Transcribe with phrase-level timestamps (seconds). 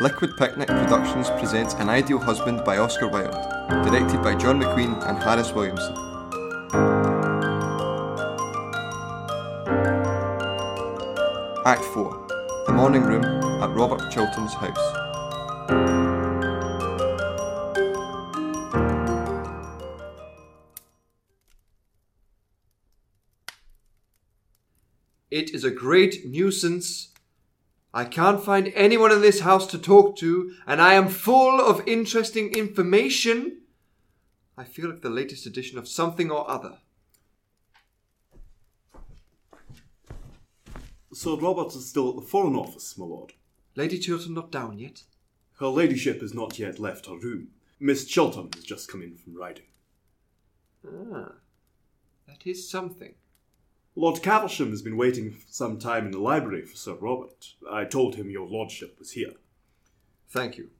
[0.00, 3.30] Liquid Picnic Productions presents An Ideal Husband by Oscar Wilde,
[3.84, 5.94] directed by John McQueen and Harris Williamson.
[11.64, 12.26] Act 4
[12.66, 13.22] The Morning Room
[13.62, 14.76] at Robert Chiltern's house.
[25.30, 27.13] It is a great nuisance.
[27.96, 31.86] I can't find anyone in this house to talk to, and I am full of
[31.86, 33.60] interesting information.
[34.58, 36.78] I feel like the latest edition of something or other.
[41.12, 43.34] Sir Robert is still at the Foreign Office, my lord.
[43.76, 45.04] Lady Chiltern not down yet?
[45.60, 47.50] Her ladyship has not yet left her room.
[47.78, 49.66] Miss Chiltern has just come in from riding.
[50.84, 51.34] Ah,
[52.26, 53.14] that is something.
[53.96, 57.54] Lord Caversham has been waiting some time in the library for Sir Robert.
[57.70, 59.34] I told him your lordship was here.
[60.28, 60.70] Thank you.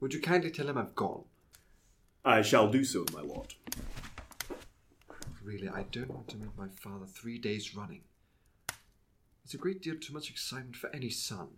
[0.00, 1.24] Would you kindly tell him I've gone?
[2.24, 3.54] I shall do so, my lord.
[5.44, 8.00] Really, I don't want to meet my father three days running.
[9.44, 11.48] It's a great deal too much excitement for any son.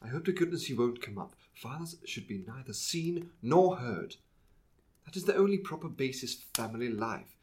[0.00, 1.34] I hope to goodness he won't come up.
[1.52, 4.14] Fathers should be neither seen nor heard.
[5.04, 7.37] That is the only proper basis for family life.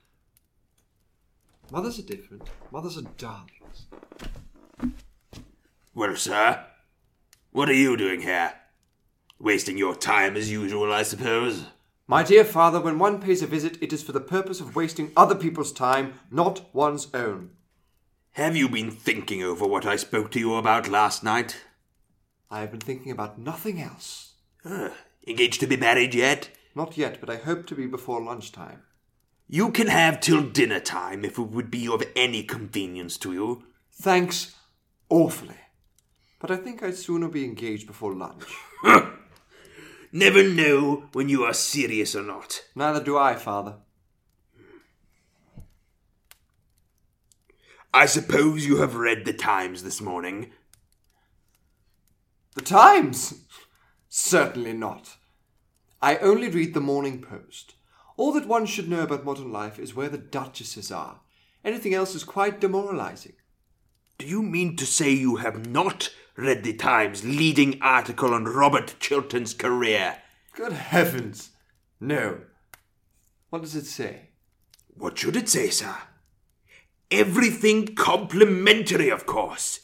[1.72, 2.44] Mothers are different.
[2.72, 3.88] Mothers are darlings.
[5.94, 6.66] Well, sir,
[7.52, 8.54] what are you doing here?
[9.40, 11.66] Wasting your time as usual, I suppose.
[12.08, 15.12] My dear father, when one pays a visit, it is for the purpose of wasting
[15.18, 17.52] other people's time, not one's own.
[18.34, 21.64] Have you been thinking over what I spoke to you about last night?
[22.52, 24.34] I have been thinking about nothing else.
[24.64, 24.90] Uh,
[25.26, 26.50] engaged to be married yet?
[26.76, 28.84] Not yet, but I hope to be before lunchtime.
[29.48, 33.64] You can have till dinner time if it would be of any convenience to you.
[33.94, 34.56] Thanks
[35.10, 35.58] awfully.
[36.40, 38.44] But I think I'd sooner be engaged before lunch.
[40.12, 42.64] Never know when you are serious or not.
[42.76, 43.76] Neither do I, father.
[47.94, 50.52] I suppose you have read the Times this morning.
[52.56, 53.46] The Times?
[54.10, 55.16] Certainly not.
[56.02, 57.76] I only read the Morning Post.
[58.18, 61.20] All that one should know about modern life is where the duchesses are.
[61.64, 63.34] Anything else is quite demoralizing.
[64.18, 68.96] Do you mean to say you have not read the Times leading article on Robert
[69.00, 70.18] Chiltern's career?
[70.54, 71.52] Good heavens!
[72.00, 72.42] No.
[73.50, 74.30] What does it say?
[74.94, 75.96] What should it say, sir?
[77.12, 79.82] Everything complimentary, of course.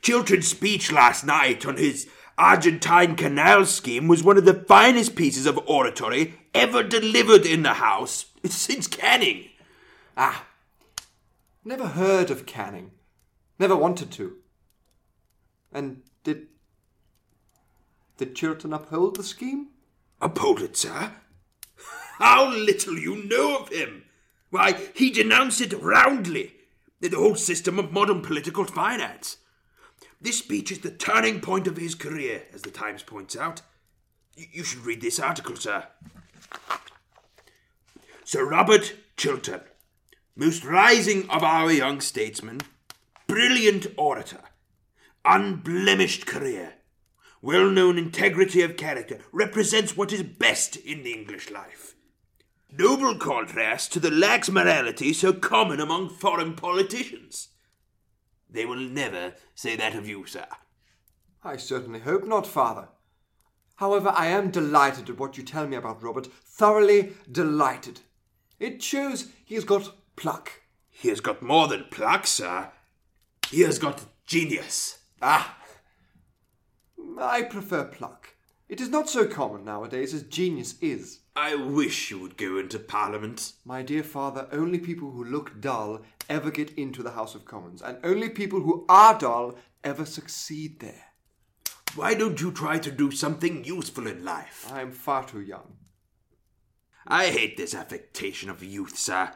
[0.00, 2.08] Chiltern's speech last night on his
[2.38, 7.74] Argentine Canal scheme was one of the finest pieces of oratory ever delivered in the
[7.74, 9.50] House since Canning.
[10.16, 10.46] Ah,
[11.64, 12.92] never heard of Canning.
[13.58, 14.36] Never wanted to.
[15.72, 16.48] And did.
[18.18, 19.68] Did Chiltern uphold the scheme?
[20.20, 21.12] Uphold it, sir?
[22.18, 24.04] How little you know of him!
[24.48, 26.54] Why, he denounced it roundly,
[27.00, 29.36] the whole system of modern political finance.
[30.20, 33.60] This speech is the turning point of his career, as the Times points out.
[34.34, 35.86] You should read this article, sir.
[38.24, 39.62] Sir Robert Chiltern,
[40.34, 42.60] most rising of our young statesmen,
[43.26, 44.42] brilliant orator,
[45.24, 46.74] unblemished career,
[47.40, 51.94] well known integrity of character, represents what is best in the English life.
[52.70, 57.48] Noble contrast to the lax morality so common among foreign politicians.
[58.50, 60.46] They will never say that of you, sir.
[61.44, 62.88] I certainly hope not, father.
[63.76, 66.26] However, I am delighted at what you tell me about Robert.
[66.26, 68.00] Thoroughly delighted.
[68.58, 70.50] It shows he has got pluck.
[70.90, 72.70] He has got more than pluck, sir.
[73.50, 74.98] He has got genius.
[75.20, 75.58] Ah!
[77.20, 78.30] I prefer pluck.
[78.68, 81.20] It is not so common nowadays as genius is.
[81.36, 83.52] I wish you would go into Parliament.
[83.64, 87.82] My dear father, only people who look dull ever get into the House of Commons,
[87.82, 91.04] and only people who are dull ever succeed there.
[91.96, 94.70] Why don't you try to do something useful in life?
[94.70, 95.78] I am far too young.
[97.06, 99.32] I hate this affectation of youth, sir.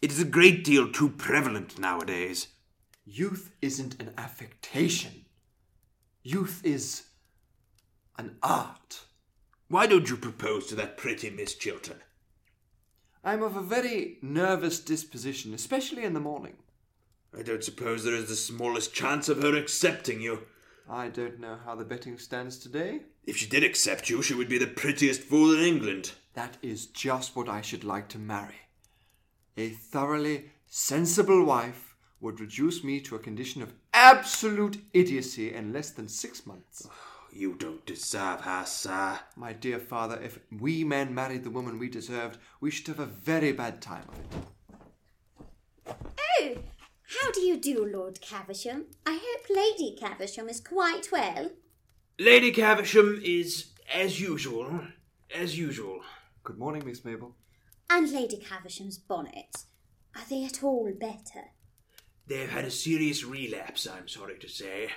[0.00, 2.48] It is a great deal too prevalent nowadays.
[3.04, 5.26] Youth isn't an affectation.
[6.22, 7.04] Youth is
[8.18, 9.02] an art.
[9.68, 12.00] Why don't you propose to that pretty Miss Chiltern?
[13.22, 16.56] I am of a very nervous disposition, especially in the morning.
[17.38, 20.46] I don't suppose there is the smallest chance of her accepting you.
[20.88, 23.00] I don't know how the betting stands today.
[23.24, 26.12] If she did accept you, she would be the prettiest fool in England.
[26.34, 28.60] That is just what I should like to marry.
[29.56, 35.90] A thoroughly sensible wife would reduce me to a condition of absolute idiocy in less
[35.90, 36.86] than six months.
[36.88, 36.92] Oh,
[37.32, 39.18] you don't deserve her, sir.
[39.34, 43.06] My dear father, if we men married the woman we deserved, we should have a
[43.06, 45.96] very bad time of it.
[46.40, 46.58] Oh,
[47.08, 48.86] how do you do, Lord Caversham?
[49.06, 51.50] I hope Lady Caversham is quite well.
[52.18, 54.80] Lady Caversham is as usual.
[55.34, 56.00] As usual.
[56.44, 57.34] Good morning, Miss Mabel.
[57.88, 59.66] And Lady Caversham's bonnets.
[60.14, 61.46] Are they at all better?
[62.26, 64.90] They've had a serious relapse, I'm sorry to say.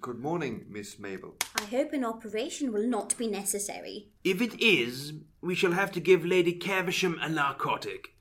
[0.00, 1.36] Good morning, Miss Mabel.
[1.56, 4.08] I hope an operation will not be necessary.
[4.24, 8.14] If it is, we shall have to give Lady Caversham a narcotic.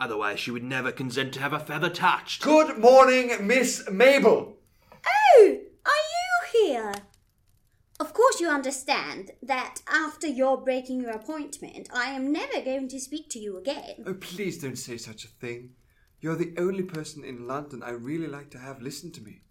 [0.00, 2.42] Otherwise, she would never consent to have a feather touched.
[2.42, 4.56] Good morning, Miss Mabel.
[5.36, 6.94] Oh, are you here?
[8.00, 12.98] Of course, you understand that after your breaking your appointment, I am never going to
[12.98, 14.04] speak to you again.
[14.06, 15.72] Oh, please don't say such a thing.
[16.18, 19.42] You're the only person in London I really like to have listen to me.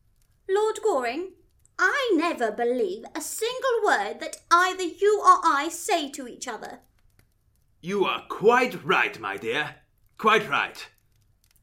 [0.49, 1.33] Lord Goring,
[1.77, 6.79] I never believe a single word that either you or I say to each other.
[7.81, 9.75] You are quite right, my dear.
[10.19, 10.85] Quite right.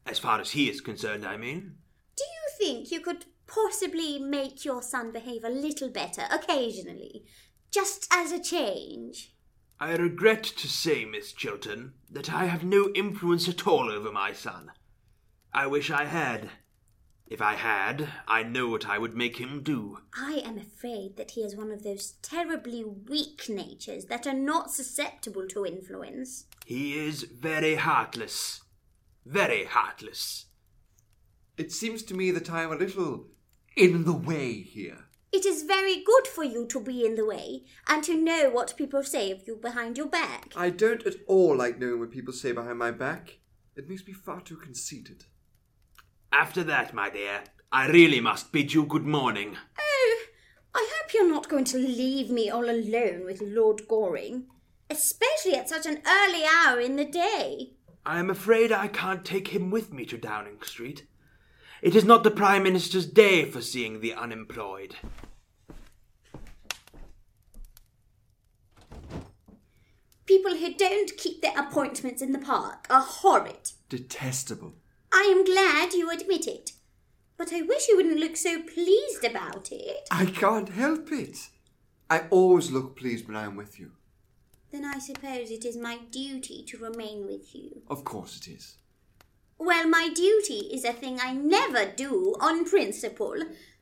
[0.07, 1.75] As far as he is concerned, I mean.
[2.15, 7.23] Do you think you could possibly make your son behave a little better occasionally,
[7.71, 9.35] just as a change?
[9.79, 14.33] I regret to say, Miss Chiltern, that I have no influence at all over my
[14.33, 14.71] son.
[15.53, 16.49] I wish I had.
[17.29, 19.99] If I had, I know what I would make him do.
[20.15, 24.71] I am afraid that he has one of those terribly weak natures that are not
[24.71, 26.45] susceptible to influence.
[26.65, 28.61] He is very heartless.
[29.25, 30.45] Very heartless.
[31.57, 33.25] It seems to me that I am a little
[33.75, 34.99] in the way here.
[35.33, 38.77] It is very good for you to be in the way and to know what
[38.77, 40.53] people say of you behind your back.
[40.55, 43.39] I don't at all like knowing what people say behind my back.
[43.75, 45.25] It makes me far too conceited.
[46.31, 49.57] After that, my dear, I really must bid you good morning.
[49.79, 50.23] Oh,
[50.75, 54.45] I hope you're not going to leave me all alone with Lord Goring,
[54.89, 57.71] especially at such an early hour in the day.
[58.05, 61.07] I am afraid I can't take him with me to Downing Street.
[61.81, 64.95] It is not the Prime Minister's day for seeing the unemployed.
[70.25, 73.71] People who don't keep their appointments in the park are horrid.
[73.89, 74.75] Detestable.
[75.17, 76.73] I am glad you admit it.
[77.37, 80.07] But I wish you wouldn't look so pleased about it.
[80.11, 81.49] I can't help it.
[82.07, 83.93] I always look pleased when I am with you.
[84.71, 87.81] Then I suppose it is my duty to remain with you.
[87.89, 88.75] Of course it is.
[89.57, 93.37] Well, my duty is a thing I never do on principle.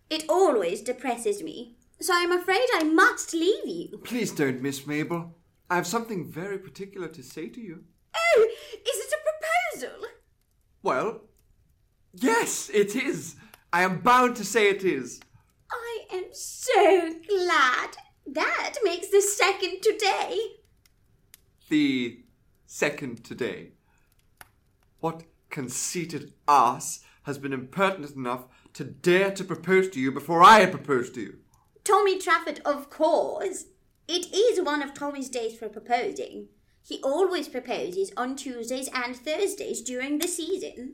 [0.09, 1.75] It always depresses me.
[1.99, 3.97] So I'm afraid I must leave you.
[4.05, 5.35] Please don't, Miss Mabel.
[5.69, 7.83] I have something very particular to say to you.
[8.15, 10.04] Oh, is it a proposal?
[10.85, 11.21] Well,
[12.13, 13.37] yes, it is.
[13.73, 15.19] I am bound to say it is.
[15.71, 17.97] I am so glad.
[18.27, 20.37] That makes the second today.
[21.69, 22.19] The
[22.67, 23.71] second today.
[24.99, 30.59] What conceited ass has been impertinent enough to dare to propose to you before I
[30.59, 31.37] had proposed to you?
[31.83, 33.65] Tommy Trafford, of course.
[34.07, 36.49] It is one of Tommy's days for proposing.
[36.87, 40.93] He always proposes on Tuesdays and Thursdays during the season.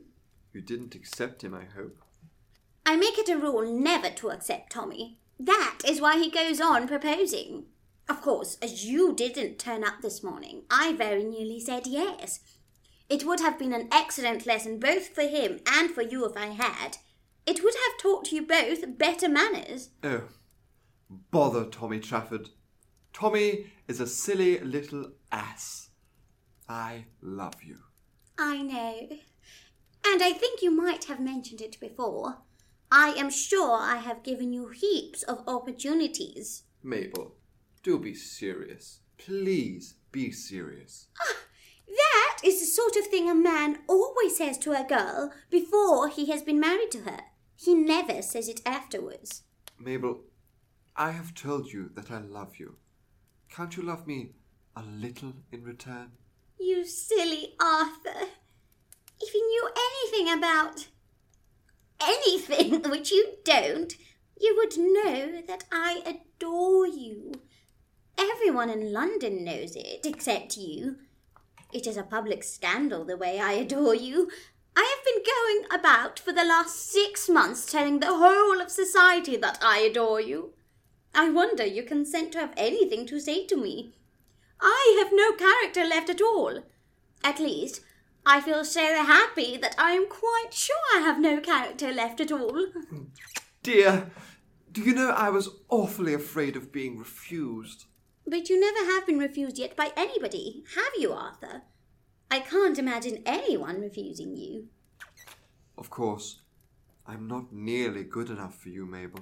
[0.54, 1.98] You didn't accept him, I hope.
[2.86, 5.18] I make it a rule never to accept Tommy.
[5.38, 7.66] That is why he goes on proposing.
[8.08, 12.40] Of course, as you didn't turn up this morning, I very nearly said yes.
[13.10, 16.46] It would have been an excellent lesson both for him and for you if I
[16.46, 16.96] had.
[17.44, 19.90] It would have taught you both better manners.
[20.02, 20.22] Oh,
[21.30, 22.48] bother Tommy Trafford.
[23.12, 25.90] Tommy is a silly little ass.
[26.68, 27.78] I love you.
[28.38, 29.08] I know.
[30.04, 32.38] And I think you might have mentioned it before.
[32.90, 36.64] I am sure I have given you heaps of opportunities.
[36.82, 37.34] Mabel,
[37.82, 39.00] do be serious.
[39.18, 41.06] Please be serious.
[41.20, 41.34] Ah,
[41.88, 46.30] That is the sort of thing a man always says to a girl before he
[46.30, 47.20] has been married to her.
[47.56, 49.42] He never says it afterwards.
[49.78, 50.22] Mabel,
[50.96, 52.76] I have told you that I love you.
[53.48, 54.32] Can't you love me
[54.76, 56.12] a little in return?
[56.58, 58.28] You silly Arthur.
[59.20, 60.88] If you knew anything about
[62.00, 63.94] anything which you don't,
[64.40, 67.32] you would know that I adore you.
[68.18, 70.96] Everyone in London knows it, except you.
[71.72, 74.30] It is a public scandal the way I adore you.
[74.76, 79.36] I have been going about for the last six months telling the whole of society
[79.36, 80.54] that I adore you.
[81.14, 83.94] I wonder you consent to have anything to say to me.
[84.62, 86.62] I have no character left at all.
[87.24, 87.80] At least,
[88.24, 92.30] I feel so happy that I am quite sure I have no character left at
[92.32, 92.66] all.
[93.62, 94.10] Dear,
[94.72, 97.84] Do you know I was awfully afraid of being refused?
[98.26, 101.62] But you never have been refused yet by anybody, have you, Arthur?
[102.30, 104.68] I can't imagine anyone refusing you.
[105.76, 106.40] Of course,
[107.06, 109.20] I'm not nearly good enough for you, Mabel.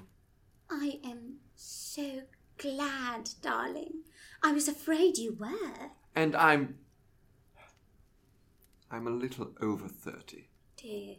[0.71, 2.21] I am so
[2.59, 4.05] glad, darling.
[4.43, 5.91] I was afraid you were.
[6.15, 6.77] And I'm.
[8.91, 10.49] I'm a little over 30.
[10.77, 11.17] Dear,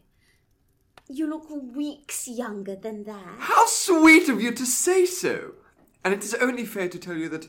[1.07, 3.35] you look weeks younger than that.
[3.39, 5.53] How sweet of you to say so!
[6.03, 7.47] And it is only fair to tell you that,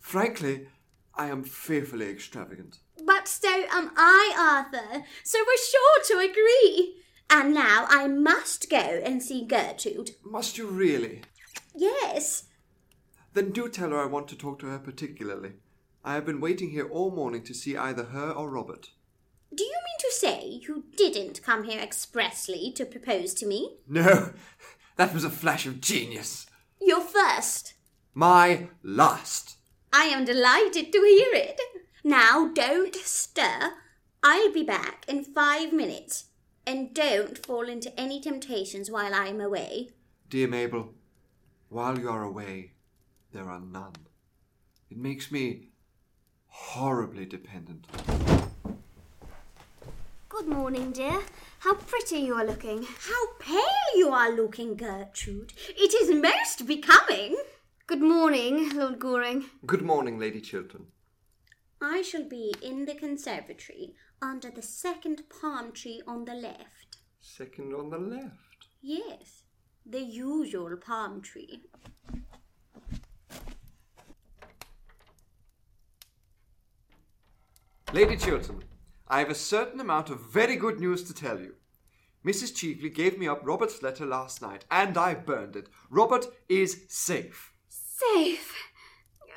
[0.00, 0.66] frankly,
[1.14, 2.78] I am fearfully extravagant.
[3.04, 6.96] But so am I, Arthur, so we're sure to agree.
[7.30, 10.10] And now I must go and see Gertrude.
[10.24, 11.22] Must you really?
[11.74, 12.44] Yes,
[13.34, 15.52] Then do tell her I want to talk to her particularly.
[16.04, 18.90] I have been waiting here all morning to see either her or Robert.
[19.54, 23.76] do you mean to say you didn't come here expressly to propose to me?
[23.88, 24.32] No,
[24.96, 26.46] that was a flash of genius.
[26.80, 27.74] Your first.
[28.14, 29.56] My last.
[29.92, 31.60] I am delighted to hear it.
[32.04, 33.72] Now don't stir.
[34.22, 36.26] I'll be back in five minutes.
[36.66, 39.90] And don't fall into any temptations while I'm away.
[40.28, 40.94] Dear Mabel,
[41.68, 42.71] while you are away,
[43.32, 43.94] there are none.
[44.90, 45.68] It makes me
[46.46, 47.86] horribly dependent.
[50.28, 51.20] Good morning, dear.
[51.60, 52.82] How pretty you are looking.
[52.82, 55.52] How pale you are looking, Gertrude.
[55.68, 57.36] It is most becoming.
[57.86, 59.44] Good morning, Lord Goring.
[59.66, 60.86] Good morning, Lady Chiltern.
[61.80, 66.96] I shall be in the conservatory under the second palm tree on the left.
[67.20, 68.68] Second on the left.
[68.80, 69.44] Yes,
[69.84, 71.62] the usual palm tree.
[77.92, 78.64] Lady Chiltern,
[79.06, 81.56] I have a certain amount of very good news to tell you.
[82.24, 82.56] Mrs.
[82.56, 85.68] Cheveley gave me up Robert's letter last night, and I burned it.
[85.90, 87.52] Robert is safe.
[87.68, 88.54] Safe.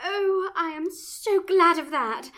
[0.05, 2.29] Oh, I am so glad of that.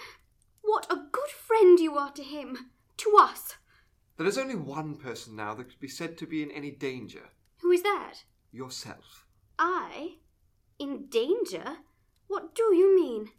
[0.63, 2.71] What a good friend you are to him.
[2.97, 3.55] To us.
[4.17, 7.29] There is only one person now that could be said to be in any danger
[7.62, 8.24] Who is that?
[8.51, 9.25] yourself.
[9.59, 10.15] I?
[10.79, 11.77] In danger?
[12.27, 13.29] What do you mean?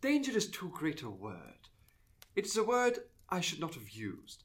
[0.00, 1.59] Danger is too great a word.
[2.36, 4.44] It is a word I should not have used.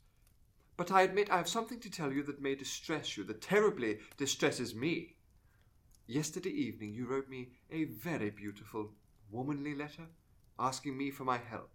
[0.77, 3.99] But I admit I have something to tell you that may distress you, that terribly
[4.17, 5.15] distresses me.
[6.07, 8.91] Yesterday evening you wrote me a very beautiful,
[9.31, 10.07] womanly letter
[10.59, 11.71] asking me for my help.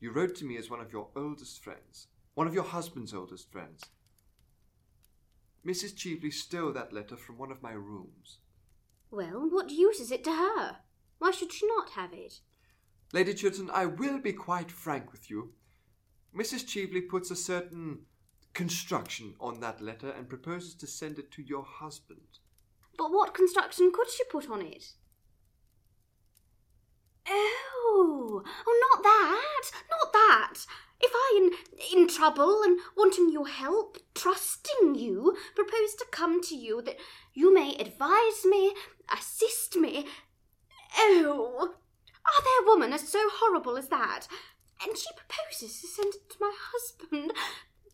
[0.00, 3.50] You wrote to me as one of your oldest friends, one of your husband's oldest
[3.52, 3.84] friends.
[5.64, 5.96] Mrs.
[5.96, 8.38] Cheveley stole that letter from one of my rooms.
[9.10, 10.78] Well, what use is it to her?
[11.18, 12.40] Why should she not have it?
[13.12, 15.52] Lady Chiltern, I will be quite frank with you.
[16.34, 16.66] Mrs.
[16.66, 18.06] Cheveley puts a certain
[18.54, 22.38] construction on that letter and proposes to send it to your husband.
[22.96, 24.84] But what construction could she put on it?
[27.28, 30.54] Oh, oh, not that, not that.
[31.00, 31.50] If I,
[31.92, 36.96] in, in trouble and wanting your help, trusting you, propose to come to you that
[37.34, 38.74] you may advise me,
[39.14, 40.06] assist me.
[40.96, 41.74] Oh,
[42.26, 44.26] Ah, are there a woman as so horrible as that?
[44.84, 47.32] And she proposes to send it to my husband.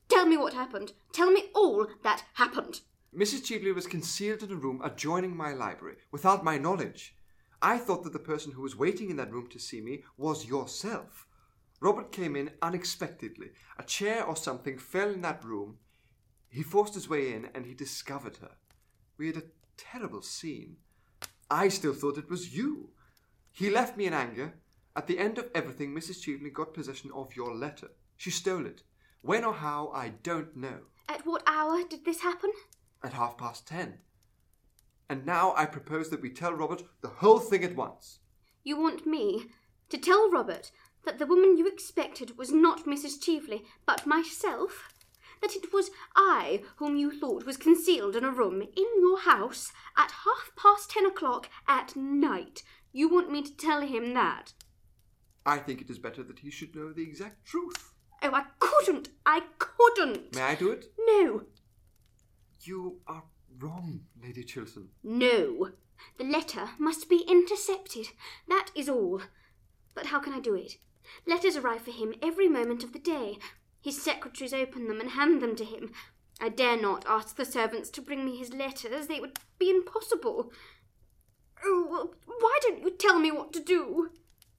[0.09, 0.93] Tell me what happened.
[1.13, 2.81] Tell me all that happened.
[3.15, 3.45] Mrs.
[3.45, 7.17] Cheveley was concealed in a room adjoining my library, without my knowledge.
[7.61, 10.47] I thought that the person who was waiting in that room to see me was
[10.47, 11.27] yourself.
[11.81, 13.51] Robert came in unexpectedly.
[13.79, 15.79] A chair or something fell in that room.
[16.49, 18.53] He forced his way in and he discovered her.
[19.17, 19.43] We had a
[19.77, 20.77] terrible scene.
[21.51, 22.91] I still thought it was you.
[23.53, 24.55] He left me in anger.
[24.95, 26.23] At the end of everything, Mrs.
[26.23, 27.91] Cheveley got possession of your letter.
[28.17, 28.83] She stole it.
[29.23, 30.81] When or how, I don't know.
[31.09, 32.53] At what hour did this happen?
[33.03, 33.99] At half past ten.
[35.09, 38.19] And now I propose that we tell Robert the whole thing at once.
[38.63, 39.47] You want me
[39.89, 40.71] to tell Robert
[41.05, 43.23] that the woman you expected was not Mrs.
[43.23, 44.93] Cheveley, but myself?
[45.41, 49.73] That it was I whom you thought was concealed in a room in your house
[49.97, 52.63] at half past ten o'clock at night?
[52.93, 54.53] You want me to tell him that?
[55.47, 57.93] I think it is better that he should know the exact truth.
[58.23, 59.09] Oh, I couldn't!
[59.25, 60.35] I couldn't!
[60.35, 60.87] May I do it?
[61.07, 61.43] No,
[62.63, 63.23] You are
[63.59, 64.89] wrong, Lady Chiltern.
[65.03, 65.71] no.
[66.17, 68.07] The letter must be intercepted.
[68.49, 69.21] That is all.
[69.95, 70.75] But how can I do it?
[71.27, 73.39] Letters arrive for him every moment of the day.
[73.81, 75.91] His secretaries open them and hand them to him.
[76.41, 79.09] I dare not ask the servants to bring me his letters.
[79.09, 80.53] They would be impossible.
[81.65, 84.11] Oh, why don't you tell me what to do?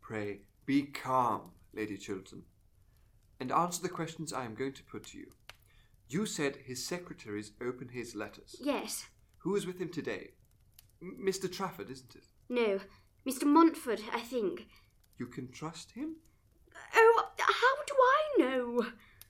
[0.01, 2.43] Pray be calm, Lady Chiltern,
[3.39, 5.31] and answer the questions I am going to put to you.
[6.07, 8.55] You said his secretaries open his letters.
[8.59, 9.05] Yes,
[9.39, 10.31] Who is with him today?
[11.01, 11.51] M- Mr.
[11.51, 12.25] Trafford, isn't it?
[12.49, 12.79] No,
[13.27, 13.45] Mr.
[13.45, 14.67] Montford, I think.
[15.17, 16.17] You can trust him?
[16.95, 18.85] Oh, how do I know?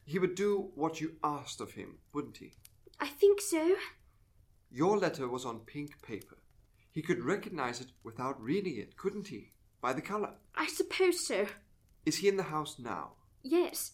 [0.05, 2.53] He would do what you asked of him, wouldn't he?
[2.99, 3.75] I think so.
[4.71, 6.37] Your letter was on pink paper.
[6.91, 9.51] He could recognize it without reading it, couldn't he?
[9.81, 10.33] By the colour.
[10.55, 11.47] I suppose so.
[12.05, 13.13] Is he in the house now?
[13.43, 13.93] Yes.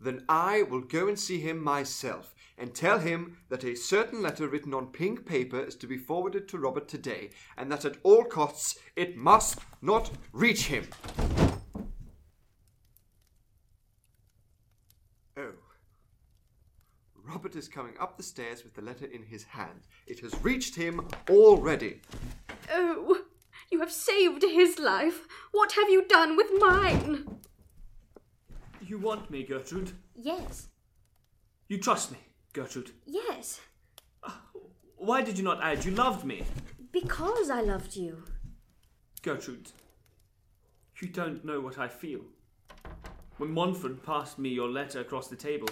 [0.00, 4.46] Then I will go and see him myself and tell him that a certain letter
[4.46, 8.24] written on pink paper is to be forwarded to Robert today, and that at all
[8.24, 10.86] costs it must not reach him.
[15.36, 15.54] Oh.
[17.42, 19.88] Robert is coming up the stairs with the letter in his hand.
[20.06, 22.00] It has reached him already.
[22.72, 23.22] Oh,
[23.68, 25.26] you have saved his life.
[25.50, 27.40] What have you done with mine?
[28.80, 29.90] You want me, Gertrude?
[30.14, 30.68] Yes,
[31.66, 32.18] You trust me,
[32.52, 32.92] Gertrude?
[33.06, 33.60] yes,
[34.22, 34.30] uh,
[34.96, 36.44] Why did you not add you loved me?
[36.92, 38.22] because I loved you.
[39.22, 39.72] Gertrude,
[41.00, 42.20] you don't know what I feel.
[43.38, 45.68] When Montford passed me your letter across the table,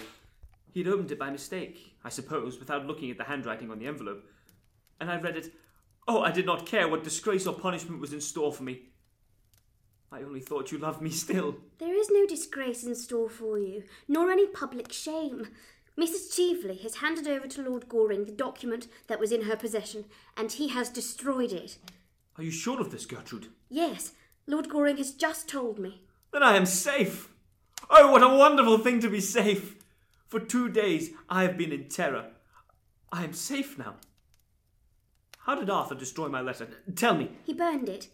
[0.71, 4.23] he'd opened it by mistake, I suppose, without looking at the handwriting on the envelope.
[4.99, 5.51] And I read it.
[6.07, 8.81] Oh, I did not care what disgrace or punishment was in store for me.
[10.11, 11.55] I only thought you loved me still.
[11.77, 15.47] There is no disgrace in store for you, nor any public shame.
[15.97, 16.35] Mrs.
[16.35, 20.51] Cheveley has handed over to Lord Goring the document that was in her possession, and
[20.51, 21.77] he has destroyed it.
[22.37, 23.47] Are you sure of this, Gertrude?
[23.69, 24.13] Yes,
[24.47, 26.01] Lord Goring has just told me.
[26.33, 27.29] Then I am safe.
[27.89, 29.75] Oh, what a wonderful thing to be safe.
[30.31, 32.27] For two days I have been in terror.
[33.11, 33.95] I am safe now.
[35.39, 36.69] How did Arthur destroy my letter?
[36.95, 37.31] Tell me.
[37.43, 38.07] He burned it.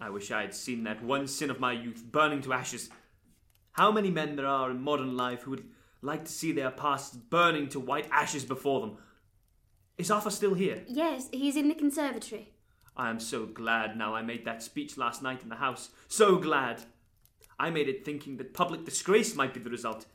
[0.00, 2.90] I wish I had seen that one sin of my youth burning to ashes.
[3.70, 5.64] How many men there are in modern life who would
[6.02, 8.96] like to see their pasts burning to white ashes before them.
[9.96, 10.82] Is Arthur still here?
[10.88, 12.52] Yes, he's in the conservatory.
[12.96, 15.90] I am so glad now I made that speech last night in the house.
[16.08, 16.82] So glad.
[17.60, 20.06] I made it thinking that public disgrace might be the result,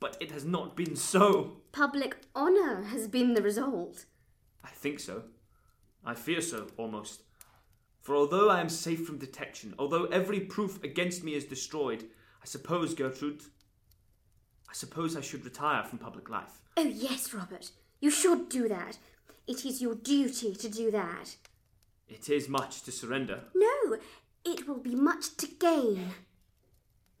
[0.00, 1.58] but it has not been so.
[1.72, 4.04] Public honour has been the result.
[4.64, 5.24] I think so.
[6.04, 7.22] I fear so, almost.
[8.00, 12.04] For although I am safe from detection, although every proof against me is destroyed,
[12.42, 13.42] I suppose, Gertrude,
[14.68, 16.60] I suppose I should retire from public life.
[16.76, 17.70] Oh, yes, Robert.
[18.00, 18.98] You should do that.
[19.46, 21.36] It is your duty to do that.
[22.08, 23.98] It is much to surrender, No,
[24.44, 26.10] it will be much to gain.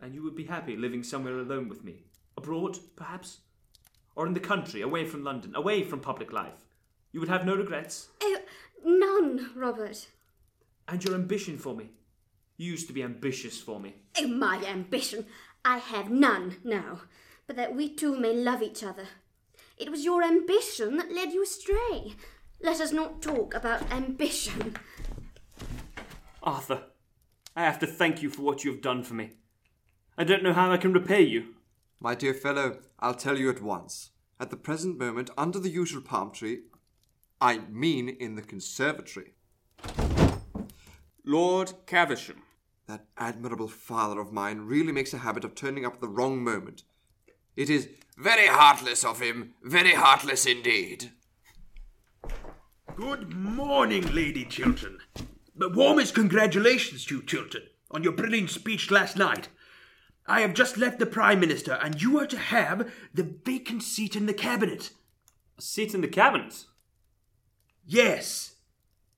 [0.00, 2.04] and you would be happy living somewhere alone with me.
[2.38, 3.40] Abroad, perhaps?
[4.14, 6.64] Or in the country, away from London, away from public life.
[7.10, 8.10] You would have no regrets?
[8.22, 8.38] Oh,
[8.84, 10.06] none, Robert.
[10.86, 11.90] And your ambition for me?
[12.56, 13.96] You used to be ambitious for me.
[14.16, 15.26] Oh, my ambition.
[15.64, 17.00] I have none now,
[17.48, 19.08] but that we two may love each other.
[19.76, 22.14] It was your ambition that led you astray.
[22.62, 24.76] Let us not talk about ambition.
[26.40, 26.84] Arthur,
[27.56, 29.30] I have to thank you for what you have done for me.
[30.16, 31.56] I don't know how I can repay you.
[32.00, 34.10] My dear fellow, I'll tell you at once.
[34.38, 36.60] At the present moment, under the usual palm tree,
[37.40, 39.32] I mean in the conservatory,
[41.24, 42.42] Lord Caversham.
[42.86, 46.42] that admirable father of mine really makes a habit of turning up at the wrong
[46.42, 46.84] moment.
[47.56, 51.12] It is Very heartless of him, very heartless indeed.
[52.96, 54.98] Good morning, Lady Chiltern.
[55.54, 59.48] The warmest congratulations to you, Chiltern, on your brilliant speech last night.
[60.28, 64.14] I have just left the Prime Minister, and you are to have the vacant seat
[64.14, 64.90] in the Cabinet.
[65.56, 66.66] A seat in the cabinet.
[67.86, 68.56] Yes.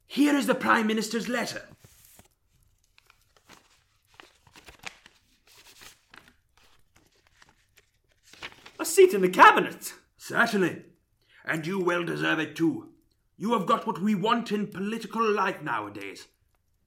[0.07, 1.63] Here is the Prime Minister's letter.
[8.79, 9.93] A seat in the cabinet.
[10.17, 10.85] Certainly.
[11.45, 12.91] And you well deserve it too.
[13.37, 16.29] You have got what we want in political life nowadays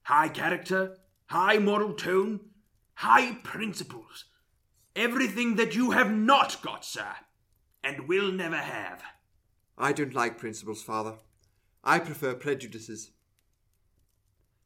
[0.04, 2.40] high character, high moral tone,
[2.96, 4.26] high principles.
[4.96, 7.14] Everything that you have not got, sir,
[7.84, 9.04] and will never have.
[9.78, 11.16] I don't like principles, father.
[11.84, 13.12] I prefer prejudices.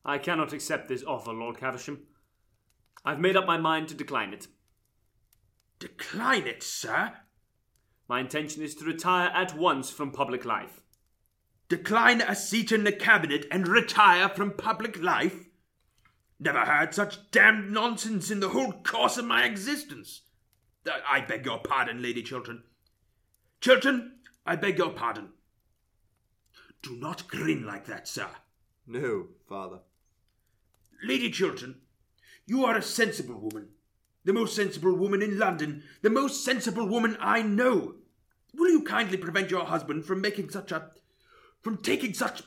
[0.05, 2.07] I cannot accept this offer, Lord Caversham.
[3.03, 4.47] I've made up my mind to decline it.
[5.79, 7.13] Decline it, sir.
[8.07, 10.81] My intention is to retire at once from public life.
[11.69, 15.46] Decline a seat in the cabinet and retire from public life?
[16.39, 20.21] Never heard such damned nonsense in the whole course of my existence.
[20.88, 22.63] Uh, I beg your pardon, Lady Chiltern.
[23.60, 24.13] Chiltern,
[24.45, 25.30] I beg your pardon.
[26.84, 28.28] Do not grin like that, sir.
[28.86, 29.80] No, father.
[31.04, 31.76] Lady Chiltern,
[32.45, 33.69] you are a sensible woman.
[34.23, 35.84] The most sensible woman in London.
[36.02, 37.95] The most sensible woman I know.
[38.54, 40.91] Will you kindly prevent your husband from making such a.
[41.62, 42.43] from taking such.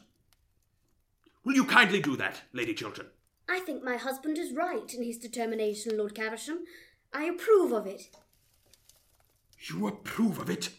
[1.44, 3.06] Will you kindly do that, Lady Chiltern?
[3.50, 6.60] I think my husband is right in his determination, Lord Caversham.
[7.12, 8.08] I approve of it.
[9.68, 10.70] You approve of it?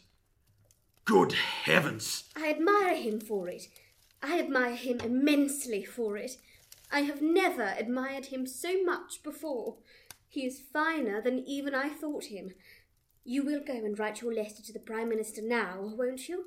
[1.04, 2.30] Good heavens!
[2.34, 3.64] I admire him for it.
[4.24, 6.38] I admire him immensely for it.
[6.90, 9.76] I have never admired him so much before.
[10.30, 12.52] He is finer than even I thought him.
[13.26, 16.46] You will go and write your letter to the Prime Minister now, won't you?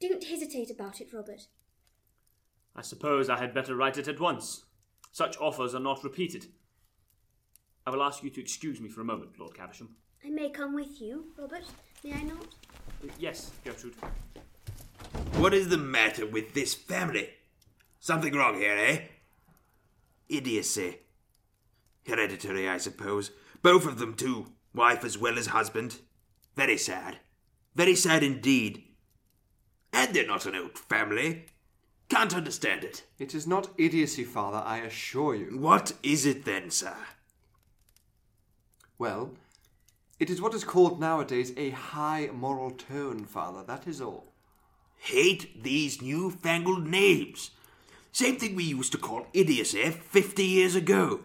[0.00, 1.48] Don't hesitate about it, Robert.
[2.74, 4.65] I suppose I had better write it at once.
[5.16, 6.44] Such offers are not repeated.
[7.86, 9.96] I will ask you to excuse me for a moment, Lord Caversham.
[10.22, 11.64] I may come with you, Robert,
[12.04, 12.48] may I not?
[13.18, 13.94] Yes, Gertrude.
[15.36, 17.30] What is the matter with this family?
[17.98, 18.98] Something wrong here, eh?
[20.28, 20.98] Idiocy.
[22.06, 23.30] Hereditary, I suppose.
[23.62, 24.52] Both of them, too.
[24.74, 25.96] Wife as well as husband.
[26.56, 27.20] Very sad.
[27.74, 28.84] Very sad indeed.
[29.94, 31.46] And they're not an old family.
[32.08, 33.04] Can't understand it.
[33.18, 35.58] It is not idiocy, father, I assure you.
[35.58, 36.96] What is it then, sir?
[38.98, 39.32] Well,
[40.18, 44.32] it is what is called nowadays a high moral tone, father, that is all.
[44.98, 47.50] Hate these newfangled names.
[48.12, 51.20] Same thing we used to call idiocy eh, 50 years ago.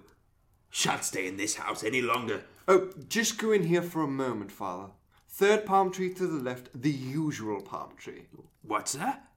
[0.69, 2.43] Shan't stay in this house any longer.
[2.67, 4.91] Oh, just go in here for a moment, father.
[5.29, 8.23] Third palm tree to the left, the usual palm tree.
[8.61, 9.30] What's that?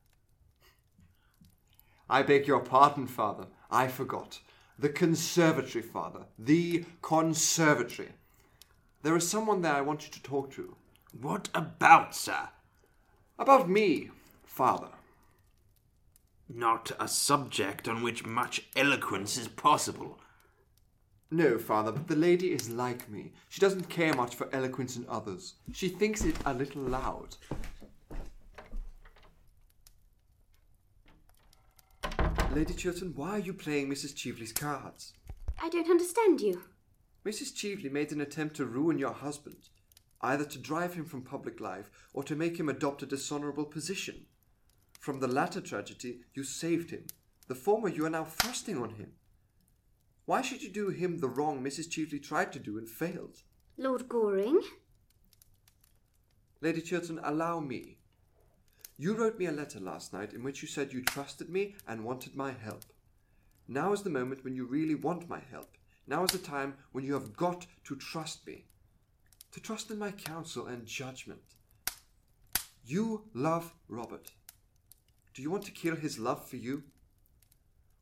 [2.08, 3.46] I beg your pardon, father.
[3.70, 4.40] I forgot.
[4.78, 6.26] The conservatory, father.
[6.38, 8.10] The conservatory.
[9.02, 10.76] There is someone there I want you to talk to.
[11.20, 12.48] What about, sir?
[13.38, 14.10] About me,
[14.44, 14.88] father.
[16.48, 20.18] Not a subject on which much eloquence is possible.
[21.30, 23.32] No, father, but the lady is like me.
[23.48, 25.54] She doesn't care much for eloquence in others.
[25.72, 27.36] She thinks it a little loud.
[32.54, 34.14] Lady Chiltern, why are you playing Mrs.
[34.14, 35.12] Cheveley's cards?
[35.60, 36.62] I don't understand you.
[37.26, 37.52] Mrs.
[37.52, 39.70] Cheveley made an attempt to ruin your husband,
[40.20, 44.26] either to drive him from public life or to make him adopt a dishonourable position.
[45.00, 47.06] From the latter tragedy, you saved him.
[47.48, 49.14] The former, you are now thrusting on him.
[50.24, 51.90] Why should you do him the wrong Mrs.
[51.90, 53.42] Cheveley tried to do and failed?
[53.76, 54.60] Lord Goring?
[56.60, 57.98] Lady Chiltern, allow me.
[58.96, 62.04] You wrote me a letter last night in which you said you trusted me and
[62.04, 62.84] wanted my help.
[63.66, 65.76] Now is the moment when you really want my help.
[66.06, 68.66] Now is the time when you have got to trust me.
[69.52, 71.40] To trust in my counsel and judgment.
[72.86, 74.30] You love Robert.
[75.32, 76.84] Do you want to kill his love for you?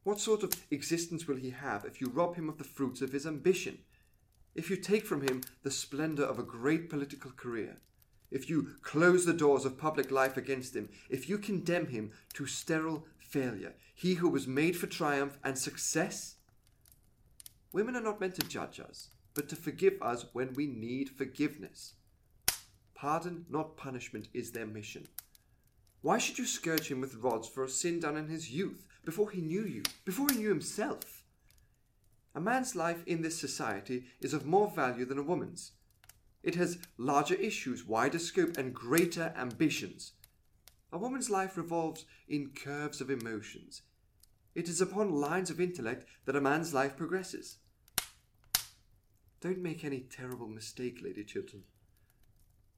[0.04, 3.12] What sort of existence will he have if you rob him of the fruits of
[3.12, 3.78] his ambition?
[4.54, 7.78] If you take from him the splendor of a great political career?
[8.32, 10.88] If you close the doors of public life against him?
[11.10, 13.74] If you condemn him to sterile failure?
[13.94, 16.36] He who was made for triumph and success?
[17.72, 21.92] Women are not meant to judge us, but to forgive us when we need forgiveness.
[22.94, 25.08] Pardon, not punishment, is their mission.
[26.00, 29.30] Why should you scourge him with rods for a sin done in his youth, before
[29.30, 31.24] he knew you, before he knew himself?
[32.34, 35.72] A man's life in this society is of more value than a woman's.
[36.42, 40.12] It has larger issues, wider scope, and greater ambitions.
[40.92, 43.82] A woman's life revolves in curves of emotions.
[44.54, 47.58] It is upon lines of intellect that a man's life progresses.
[49.40, 51.62] Don't make any terrible mistake, Lady Chiltern.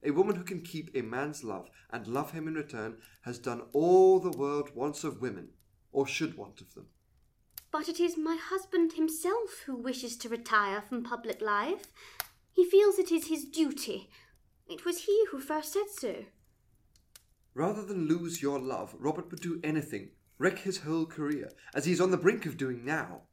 [0.03, 3.63] A woman who can keep a man's love and love him in return has done
[3.73, 5.49] all the world wants of women,
[5.91, 6.87] or should want of them.
[7.71, 11.87] But it is my husband himself who wishes to retire from public life.
[12.55, 14.09] He feels it is his duty.
[14.65, 16.23] It was he who first said so.
[17.53, 21.91] Rather than lose your love, Robert would do anything, wreck his whole career, as he
[21.91, 23.23] is on the brink of doing now.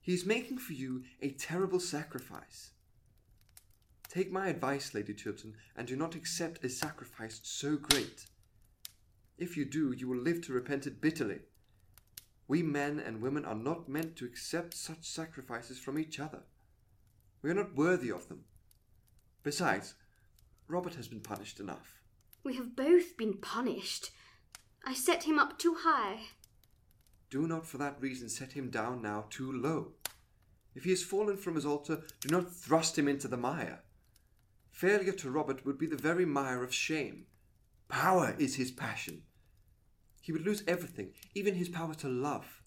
[0.00, 2.70] He is making for you a terrible sacrifice.
[4.08, 8.26] Take my advice, Lady Chiltern, and do not accept a sacrifice so great.
[9.36, 11.40] If you do, you will live to repent it bitterly.
[12.46, 16.44] We men and women are not meant to accept such sacrifices from each other.
[17.46, 18.40] We are not worthy of them.
[19.44, 19.94] Besides,
[20.66, 22.02] Robert has been punished enough.
[22.42, 24.10] We have both been punished.
[24.84, 26.22] I set him up too high.
[27.30, 29.92] Do not for that reason set him down now too low.
[30.74, 33.78] If he has fallen from his altar, do not thrust him into the mire.
[34.72, 37.26] Failure to Robert would be the very mire of shame.
[37.86, 39.22] Power is his passion.
[40.20, 42.64] He would lose everything, even his power to love.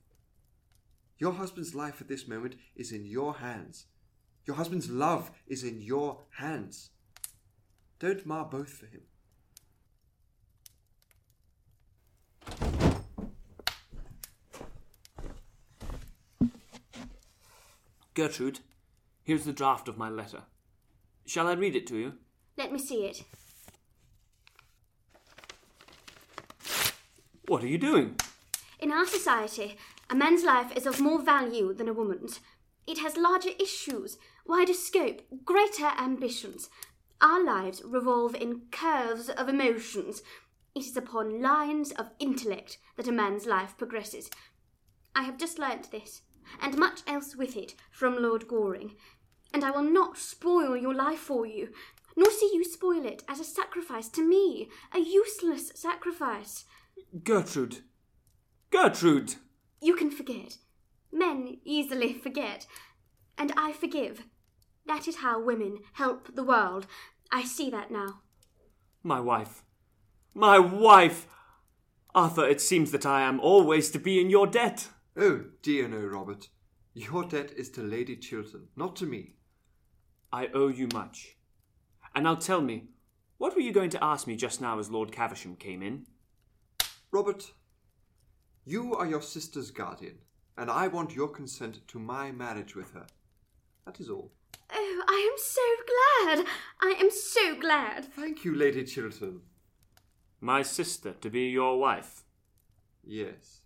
[1.18, 3.88] Your husband's life at this moment is in your hands.
[4.50, 6.90] Your husband's love is in your hands.
[8.00, 9.02] Don't mar both for him.
[18.16, 18.62] Gertrude,
[19.22, 20.42] here's the draft of my letter.
[21.28, 22.14] Shall I read it to you?
[22.58, 23.22] Let me see it.
[27.46, 28.16] What are you doing?
[28.80, 29.78] In our society,
[30.10, 32.40] a man's life is of more value than a woman's.
[32.88, 34.18] It has larger issues,
[34.50, 36.72] wider scope, greater ambitions.
[37.22, 40.24] Our lives revolve in curves of emotions.
[40.74, 44.32] It is upon lines of intellect that a man's life progresses.
[45.16, 46.24] I have just learnt this,
[46.60, 48.96] and much else with it, from Lord Goring,
[49.54, 51.70] and I will not spoil your life for you,
[52.18, 56.66] nor see you spoil it as a sacrifice to me, a useless sacrifice.
[57.24, 57.82] Gertrude.
[58.72, 59.36] Gertrude!
[59.80, 60.58] You can forget.
[61.12, 62.66] Men easily forget.
[63.38, 64.24] And I forgive.
[64.90, 66.88] That is how women help the world.
[67.32, 68.22] I see that now.
[69.04, 69.64] My wife.
[70.34, 71.28] My wife!
[72.16, 74.88] Arthur, it seems that I am always to be in your debt.
[75.16, 76.50] Oh, dear no, Robert.
[76.96, 79.36] Your debt is to Lady Chiltern, not to me.
[80.34, 81.38] I owe you much.
[82.16, 82.90] And now tell me,
[83.38, 86.08] what were you going to ask me just now as Lord Caversham came in?
[87.12, 87.52] Robert,
[88.66, 90.18] you are your sister's guardian,
[90.58, 93.06] and I want your consent to my marriage with her.
[93.86, 94.32] That is all.
[94.72, 96.48] Oh, I am so glad.
[96.82, 98.06] I am so glad.
[98.14, 99.42] Thank you, Lady Chiltern.
[100.42, 102.24] My sister to be your wife.
[103.04, 103.62] Yes.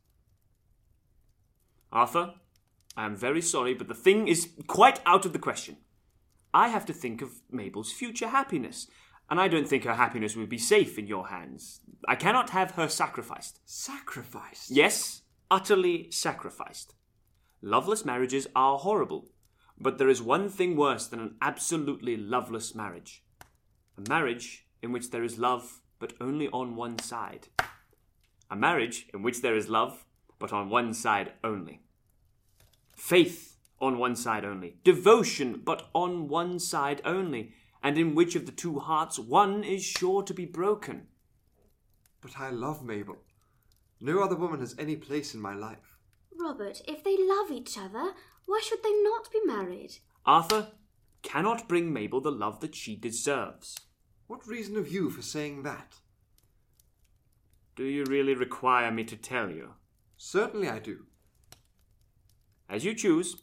[1.91, 2.33] Arthur,
[2.95, 5.77] I am very sorry, but the thing is quite out of the question.
[6.53, 8.87] I have to think of Mabel's future happiness,
[9.29, 11.81] and I don't think her happiness would be safe in your hands.
[12.07, 13.59] I cannot have her sacrificed.
[13.65, 14.71] Sacrificed?
[14.71, 16.93] Yes, utterly sacrificed.
[17.61, 19.29] Loveless marriages are horrible,
[19.83, 23.23] but there is one thing worse than an absolutely loveless marriage
[23.97, 27.47] a marriage in which there is love, but only on one side.
[28.49, 30.05] A marriage in which there is love,
[30.39, 31.81] but on one side only.
[32.95, 34.77] Faith on one side only.
[34.83, 37.53] Devotion, but on one side only.
[37.81, 41.07] And in which of the two hearts one is sure to be broken.
[42.21, 43.17] But I love Mabel.
[43.99, 45.97] No other woman has any place in my life.
[46.39, 48.13] Robert, if they love each other,
[48.45, 49.97] why should they not be married?
[50.25, 50.67] Arthur
[51.21, 53.77] cannot bring Mabel the love that she deserves.
[54.27, 55.95] What reason have you for saying that?
[57.75, 59.73] Do you really require me to tell you?
[60.17, 61.05] Certainly I do.
[62.69, 63.41] As you choose.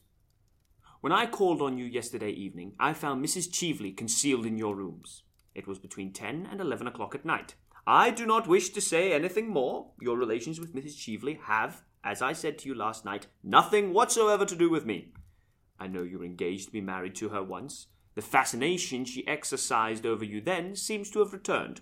[1.01, 3.51] When I called on you yesterday evening, I found Mrs.
[3.53, 5.23] Cheveley concealed in your rooms.
[5.55, 7.55] It was between ten and eleven o'clock at night.
[7.87, 9.93] I do not wish to say anything more.
[10.01, 10.97] Your relations with Mrs.
[10.97, 15.13] Cheveley have, as I said to you last night, nothing whatsoever to do with me.
[15.79, 17.87] I know you're engaged to be married to her once.
[18.15, 21.81] The fascination she exercised over you then seems to have returned.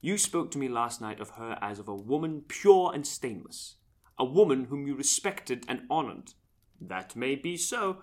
[0.00, 3.76] You spoke to me last night of her as of a woman pure and stainless,
[4.18, 6.34] a woman whom you respected and honoured.
[6.80, 7.98] That may be so,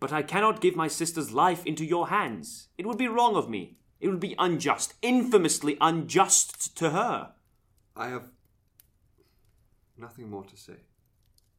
[0.00, 2.68] but I cannot give my sister's life into your hands.
[2.76, 3.78] It would be wrong of me.
[4.00, 7.32] It would be unjust, infamously unjust to her.
[7.96, 8.28] I have
[9.96, 10.76] nothing more to say.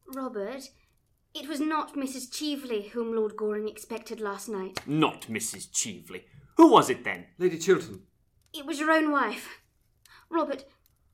[0.06, 0.70] Robert,
[1.34, 2.32] it was not Mrs.
[2.32, 4.80] Cheveley whom Lord Goring expected last night.
[4.86, 5.68] Not Mrs.
[5.72, 6.24] Cheveley.
[6.56, 7.26] Who was it then?
[7.38, 8.02] Lady Chiltern.
[8.52, 9.60] It was your own wife.
[10.30, 10.64] Robert,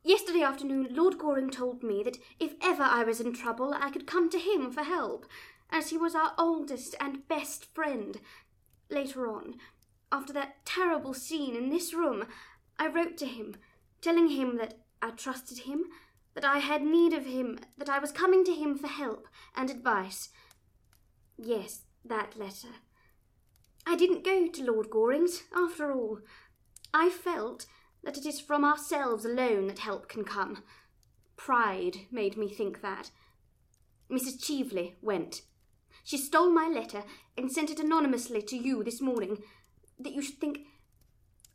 [0.05, 4.07] yesterday afternoon Lord Goring told me that if ever I was in trouble, I could
[4.07, 5.27] come to him for help,
[5.71, 8.21] as he was our oldest and best friend.
[8.91, 9.55] Later on,
[10.13, 12.27] after that terrible scene in this room,
[12.79, 13.57] I wrote to him,
[14.01, 15.85] telling him that I trusted him,
[16.35, 19.71] that I had need of him, that I was coming to him for help and
[19.71, 20.31] advice.
[21.37, 22.69] Yes, that letter.
[23.87, 26.21] I didn't go to Lord Goring's, after all.
[26.95, 27.67] I felt
[28.05, 30.63] that it is from ourselves alone that help can come.
[31.37, 33.11] Pride made me think that.
[34.11, 34.45] Mrs.
[34.45, 35.43] Cheveley went.
[36.05, 37.05] She stole my letter
[37.37, 39.43] and sent it anonymously to you this morning,
[39.99, 40.61] that you should think.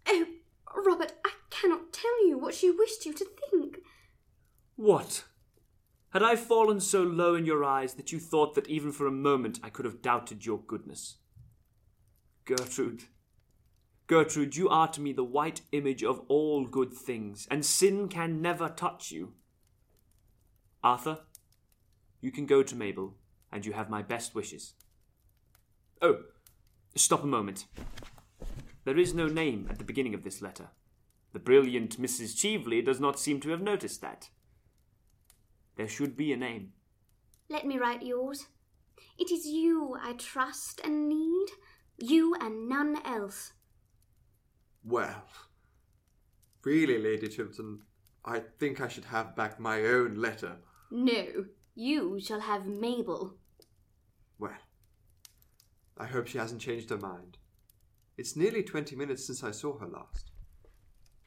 [0.07, 0.25] Oh,
[0.75, 3.79] Robert, I cannot tell you what she wished you to think.
[4.77, 5.25] What?
[6.11, 9.11] Had I fallen so low in your eyes that you thought that even for a
[9.11, 11.17] moment I could have doubted your goodness?
[12.45, 13.03] Gertrude,
[14.07, 18.41] Gertrude, you are to me the white image of all good things, and sin can
[18.41, 19.33] never touch you.
[20.81, 21.19] Arthur,
[22.21, 23.15] you can go to Mabel,
[23.51, 24.75] and you have my best wishes.
[26.01, 26.19] Oh,
[26.95, 27.65] stop a moment.
[28.85, 30.69] There is no name at the beginning of this letter.
[31.33, 32.37] The brilliant Mrs.
[32.37, 34.29] Cheveley does not seem to have noticed that.
[35.77, 36.73] There should be a name.
[37.49, 38.47] Let me write yours.
[39.17, 41.47] It is you I trust and need,
[41.97, 43.53] you and none else.
[44.83, 45.23] Well,
[46.63, 47.83] really, Lady Chiltern,
[48.25, 50.57] I think I should have back my own letter.
[50.89, 53.35] No, you shall have Mabel.
[54.39, 54.57] Well,
[55.97, 57.37] I hope she hasn't changed her mind.
[58.17, 60.31] It's nearly 20 minutes since I saw her last.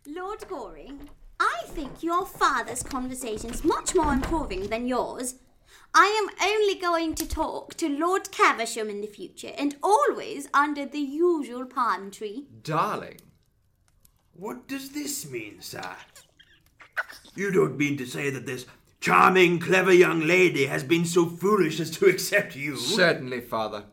[0.07, 1.09] Lord Goring,
[1.41, 5.37] I think your father's conversation's much more improving than yours.
[5.95, 10.85] I am only going to talk to Lord Caversham in the future, and always under
[10.87, 12.47] the usual palm tree.
[12.63, 13.21] Darling,
[14.35, 15.97] What does this mean, sir?
[17.35, 18.67] You don't mean to say that this
[19.01, 22.77] charming, clever young lady has been so foolish as to accept you?
[22.77, 23.85] certainly, Father.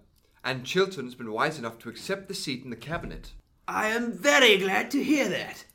[0.44, 3.32] And Chiltern's been wise enough to accept the seat in the cabinet.
[3.68, 5.66] I am very glad to hear that.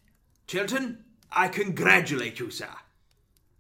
[0.47, 2.69] Chiltern, I congratulate you, sir.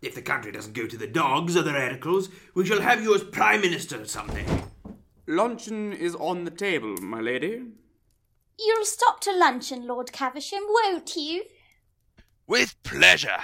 [0.03, 3.15] If the country doesn't go to the dogs or the radicals, we shall have you
[3.15, 4.45] as Prime Minister someday.
[5.27, 7.63] Luncheon is on the table, my lady.
[8.59, 11.45] You'll stop to luncheon, Lord Caversham, won't you?
[12.47, 13.39] With pleasure.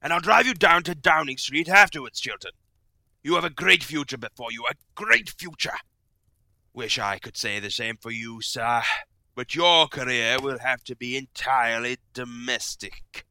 [0.00, 2.52] And I'll drive you down to Downing Street afterwards, Chiltern.
[3.24, 5.76] You have a great future before you, a great future.
[6.74, 8.82] Wish I could say the same for you, sir.
[9.34, 13.24] But your career will have to be entirely domestic.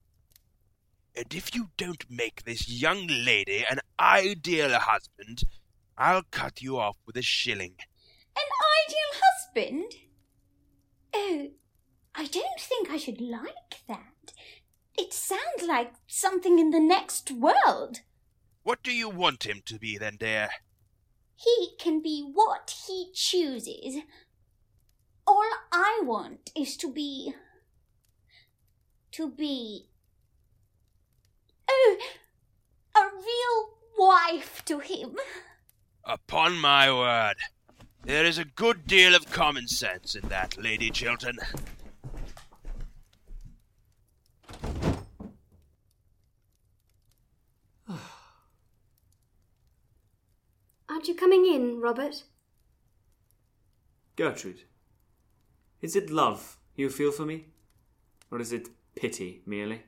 [1.16, 5.44] And if you don't make this young lady an ideal husband,
[5.98, 7.76] I'll cut you off with a shilling.
[8.36, 8.44] An
[8.88, 9.94] ideal husband?
[11.14, 11.48] Oh,
[12.16, 14.34] I don't think I should like that.
[14.98, 18.00] It sounds like something in the next world.
[18.64, 20.50] What do you want him to be then, dear?
[21.36, 24.02] He can be what he chooses.
[25.26, 27.34] All I want is to be.
[29.12, 29.88] to be.
[31.74, 31.98] Oh,
[32.98, 35.16] a real wife to him.
[36.04, 37.36] Upon my word,
[38.04, 41.38] there is a good deal of common sense in that, Lady Chiltern.
[50.90, 52.24] Aren't you coming in, Robert?
[54.18, 54.64] Gertrude,
[55.80, 57.46] is it love you feel for me?
[58.30, 59.84] Or is it pity merely?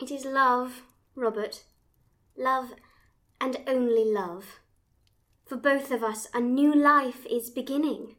[0.00, 0.82] It is love,
[1.16, 1.64] Robert.
[2.36, 2.72] Love
[3.40, 4.60] and only love.
[5.44, 8.14] For both of us, a new life is beginning.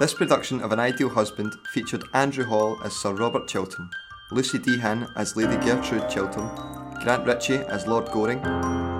[0.00, 3.88] This production of An Ideal Husband featured Andrew Hall as Sir Robert Chiltern,
[4.32, 6.48] Lucy Deehan as Lady Gertrude Chiltern,
[7.04, 8.42] Grant Ritchie as Lord Goring,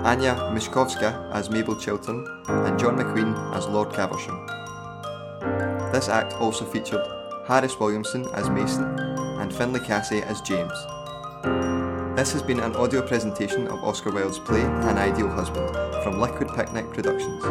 [0.03, 4.45] Anya Mishkovska as Mabel Chiltern, and John McQueen as Lord Caversham.
[5.93, 6.99] This act also featured
[7.47, 8.83] Harris Williamson as Mason
[9.39, 10.73] and Finlay Cassie as James.
[12.17, 16.49] This has been an audio presentation of Oscar Wilde's play An Ideal Husband from Liquid
[16.53, 17.41] Picnic Productions.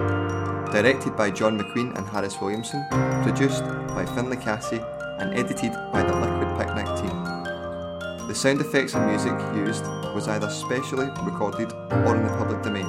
[0.71, 2.85] Directed by John McQueen and Harris Williamson,
[3.23, 4.83] produced by Finlay Cassie,
[5.21, 8.29] and edited by the Liquid Picnic team.
[8.29, 12.87] The sound effects and music used was either specially recorded or in the public domain.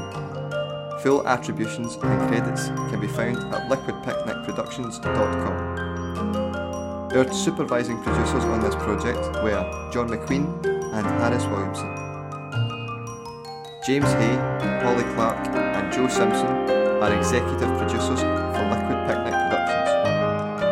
[1.01, 6.63] Full attributions and credits can be found at liquidpicnicproductions.com.
[7.13, 11.93] Our supervising producers on this project were John McQueen and Harris Williamson.
[13.85, 14.35] James Hay,
[14.81, 19.89] Holly Clark, and Joe Simpson are executive producers for Liquid Picnic Productions.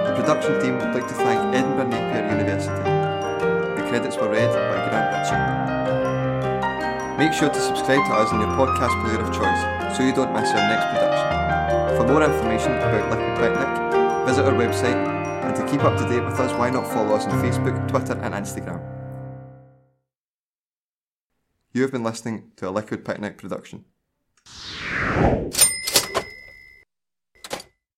[0.07, 2.83] The production team would like to thank Edinburgh Napier University.
[3.75, 4.49] The credits were read.
[7.21, 10.33] Make sure to subscribe to us on your podcast player of choice so you don't
[10.33, 11.95] miss our next production.
[11.95, 14.97] For more information about Liquid Picnic, visit our website,
[15.45, 18.13] and to keep up to date with us, why not follow us on Facebook, Twitter,
[18.23, 18.81] and Instagram.
[21.73, 23.85] You have been listening to a Liquid Picnic production.